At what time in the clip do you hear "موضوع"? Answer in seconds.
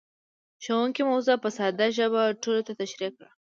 1.11-1.35